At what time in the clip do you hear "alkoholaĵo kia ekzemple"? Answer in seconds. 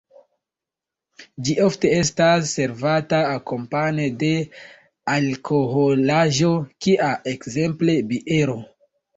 5.17-8.01